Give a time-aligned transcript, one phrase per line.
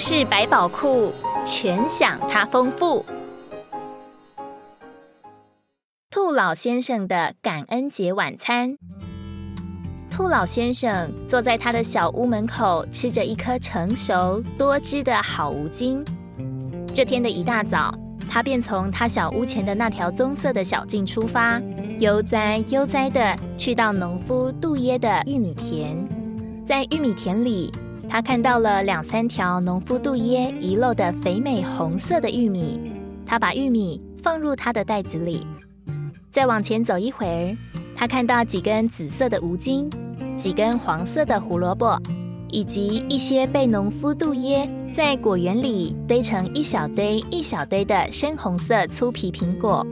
[0.00, 1.12] 事百宝库，
[1.44, 3.04] 全享它丰富。
[6.10, 8.78] 兔老先生的感恩节晚餐。
[10.10, 16.02] 兔老先生坐在他的小屋门口，吃着一颗成熟多汁的好无精。
[16.94, 17.94] 这天的一大早，
[18.26, 21.60] 他便从他小屋前的那条棕色的小径出发，
[21.98, 25.94] 悠哉悠哉的去到农夫杜耶的玉米田。
[26.66, 27.70] 在玉米田里，
[28.10, 32.80] 他看到了两三条农夫杜耶遗漏的肥美红色的玉米。
[33.24, 35.46] 他把玉米放入他的袋子里。
[36.32, 37.56] 再往前走一会儿，
[37.94, 39.88] 他看到几根紫色的无茎，
[40.34, 41.96] 几根黄色的胡萝卜，
[42.48, 49.86] 以及一些被农夫杜耶在果园里堆成一小堆一小堆的深红色粗皮苹果。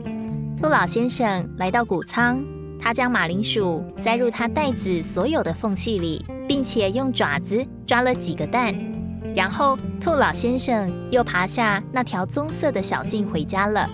[0.61, 2.43] 兔老先生来到谷仓，
[2.81, 8.71] 他将马铃薯塞入他袋子所有的缝隙里，并且用爪子抓了几个蛋。
[9.33, 13.89] 然后，兔老先生又爬下那条棕色的小径回家了。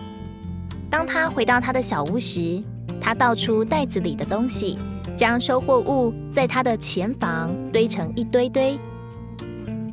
[0.89, 2.61] 当他回到他的小屋时，
[2.99, 4.77] 他倒出袋子里的东西，
[5.15, 8.77] 将收获物在他的前房堆成一堆堆。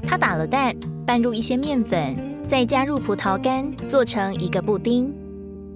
[0.05, 0.75] 他打了蛋，
[1.07, 5.15] 拌入一些面粉，再加入葡萄干，做成一个布丁。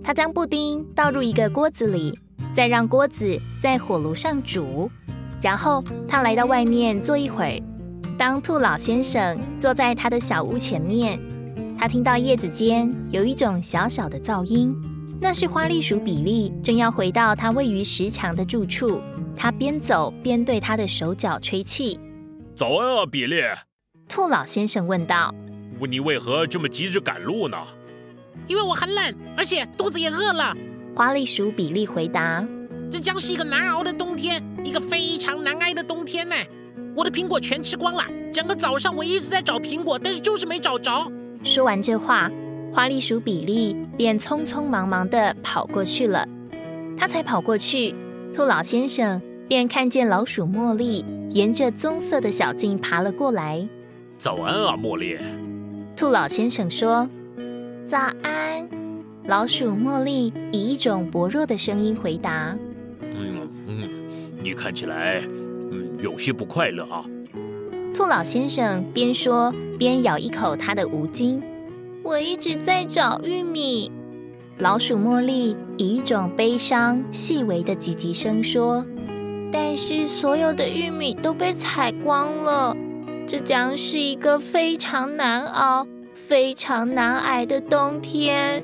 [0.02, 2.18] 他将布丁倒入一个锅子里，
[2.52, 4.90] 再让锅子在火炉上煮。
[5.40, 7.75] 然后他来到外面坐一会儿。
[8.18, 11.20] 当兔老先生坐在他的小屋前面，
[11.78, 14.74] 他听到叶子间有一种小小的噪音。
[15.20, 19.02] 那是花栗鼠比利正要回到他位于石墙的住处，
[19.36, 22.00] 他边走边对他的手脚吹气。
[22.54, 23.42] 早安啊，比利！
[24.08, 25.34] 兔老先生问道
[25.78, 27.58] ：“问你为何这么急着赶路呢
[28.48, 30.56] ？”“因为我很冷，而且肚子也饿了。”
[30.96, 32.42] 花栗鼠比利回答。
[32.90, 36.34] “这将是一个难熬的冬天，一个非常难挨的冬天呢。
[36.96, 38.02] 我的苹果全吃光了，
[38.32, 41.12] 整个早上我一直在找苹果，但是就是没找着。”
[41.44, 42.30] 说完这话。
[42.72, 46.26] 花栗鼠比利便匆匆忙忙地跑过去了。
[46.96, 47.94] 他才跑过去，
[48.34, 53.66] 兔老先生便看见老鼠茉莉沿着棕色的小径爬了过来。
[54.18, 55.16] 早安啊，茉莉！
[55.96, 57.08] 兔老先生说
[57.88, 58.68] ：“早安。”
[59.26, 62.54] 老鼠茉莉以一种薄弱的声音回答
[63.00, 63.90] ：“嗯嗯，
[64.42, 65.45] 你看起来嗯
[66.00, 67.04] 有些不快乐啊。”
[67.94, 71.42] 兔老先生边说边咬一口他的无精。
[72.02, 73.90] 我一直在找玉米，
[74.58, 78.84] 老鼠茉莉以一种悲伤、细微的唧唧声说
[79.50, 82.76] ：“但是所有的玉米都被采光了，
[83.26, 88.62] 这将是一个非常难熬、非常难挨的冬天。”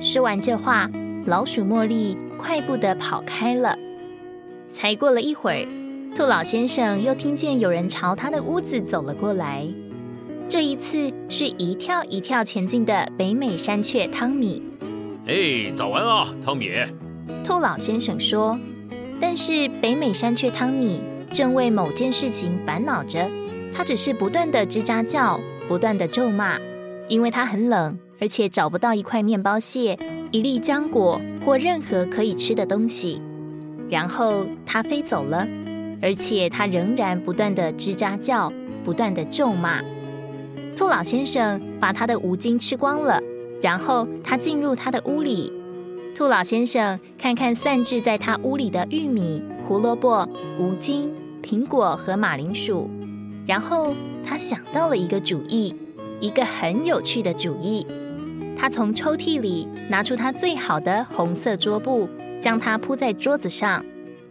[0.00, 0.90] 说完这话，
[1.26, 3.78] 老鼠茉莉快步的跑开了。
[4.70, 5.66] 才过了一会儿，
[6.18, 9.64] 兔老先生又听见有人朝他的屋子走了过来。
[10.48, 14.60] 这一次是一跳一跳前进的北美山雀汤米。
[15.28, 16.72] 哎，早安啊，汤米！
[17.44, 18.58] 兔老先生说。
[19.20, 23.30] 但是北美山雀汤米正为某件事情烦恼着，
[23.72, 26.58] 他只是不断的吱喳叫，不断的咒骂，
[27.06, 29.96] 因为他很冷，而且找不到一块面包屑、
[30.32, 33.22] 一粒浆果或任何可以吃的东西。
[33.88, 35.46] 然后他飞走了，
[36.00, 38.52] 而且他仍然不断的吱喳叫，
[38.84, 39.82] 不断的咒骂。
[40.76, 43.20] 兔老先生把他的无精吃光了，
[43.60, 45.52] 然后他进入他的屋里。
[46.14, 51.10] 兔老先生看看散置在他屋里的玉米、胡萝卜、无精、
[51.42, 52.88] 苹果和马铃薯，
[53.46, 53.94] 然后
[54.24, 55.74] 他想到了一个主意，
[56.20, 57.86] 一个很有趣的主意。
[58.56, 62.08] 他从抽屉里拿出他最好的红色桌布，
[62.40, 63.84] 将它铺在桌子上，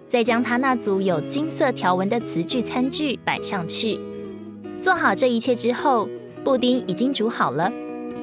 [0.07, 3.99] 再将他那组有金色条纹的瓷具餐具摆上去。
[4.79, 6.07] 做好这一切之后。
[6.43, 7.69] 布丁已经煮好了，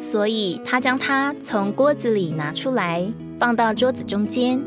[0.01, 3.07] 所以他将它从锅子里拿出来，
[3.39, 4.59] 放到桌子中间。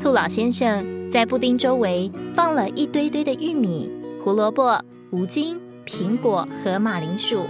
[0.00, 7.44] 兔老先生在布丁周围放了一堆堆的玉米、胡萝卜、无精、苹果和马铃薯。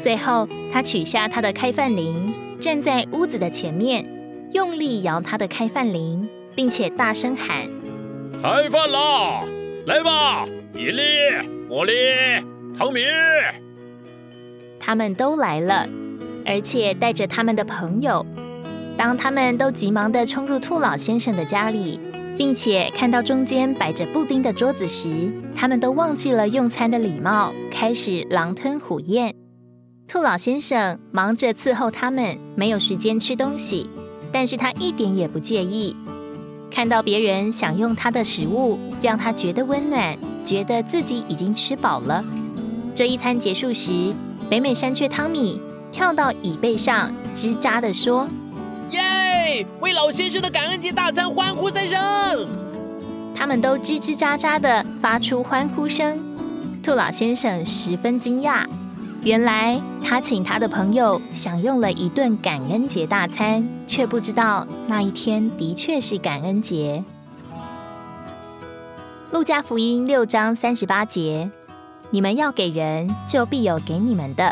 [0.00, 4.04] 最后，他取下他的开饭铃，站在屋子的前面，
[4.52, 7.68] 用力摇他的开饭铃，并且大声喊
[8.40, 9.42] ：“开饭啦！
[9.86, 11.02] 来吧，比利、
[11.68, 11.92] 茉莉、
[12.78, 13.00] 汤米！”
[14.78, 15.88] 他们都来了，
[16.46, 18.24] 而且带着他们的朋友。
[18.96, 22.00] 当他们都急忙地冲入兔老先生的家里，
[22.36, 29.34] 并且看到中间摆着布丁的桌子时，他们都忘记了用餐的礼貌，开始狼吞虎咽。
[30.06, 33.90] 兔老先生忙着伺候他们，没有时间吃东西，
[34.32, 35.96] 但是他一点也不介意。
[36.70, 42.24] 看到别人享用他的食物，让他觉得温暖，觉得自己已经吃饱了。
[42.94, 44.14] 这一餐结束时。
[44.50, 45.60] 北美山雀汤米
[45.92, 48.26] 跳到椅背上，吱喳的说
[48.88, 49.66] ：“耶！
[49.80, 51.98] 为老先生的感恩节大餐欢呼三声！”
[53.36, 56.18] 他们都吱吱喳喳的发出欢呼声。
[56.82, 58.66] 兔老先生十分惊讶，
[59.22, 67.02] 原来他请他的朋友享用了一顿感恩节大餐，却不知道那一天的确是感恩节。
[69.30, 71.50] 路加福音六章三十八节：
[72.10, 74.50] 你们要给人，就必有给你们的；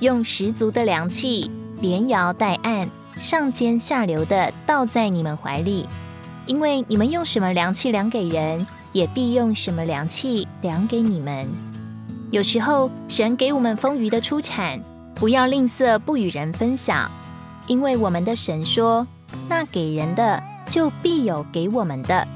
[0.00, 1.50] 用十足的良器，
[1.80, 2.88] 连摇带按，
[3.20, 5.86] 上尖下流的倒在你们怀里，
[6.46, 11.46] 因为你们用什么良器量给人，也必用什么良器量给你们。
[12.30, 14.78] 有时候，神给我们丰余的出产，
[15.14, 17.10] 不要吝啬，不与人分享，
[17.66, 19.06] 因为我们的神说
[19.48, 22.26] ：“那给人的，就必有给我们的。”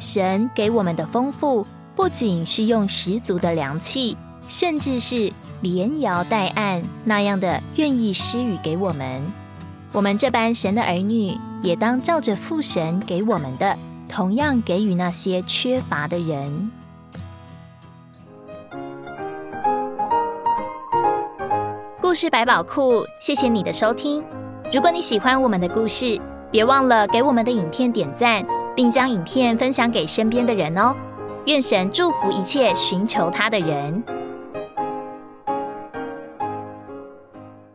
[0.00, 1.64] 神给我们的丰富，
[1.94, 4.16] 不仅是用十足的良气，
[4.48, 9.22] 甚至是连摇带按那样的愿意施予给我们。
[9.92, 13.78] 我们这般神的儿女，也当照着父神给我们的，
[14.08, 16.70] 同样给予那些缺乏的人。
[22.16, 24.24] 是百宝库，谢谢你的收听。
[24.72, 26.18] 如果你喜欢我们的故事，
[26.50, 28.44] 别忘了给我们的影片点赞。
[28.76, 30.94] 并将影片分享给身边的人哦。
[31.46, 34.04] 愿神祝福一切寻求他的人。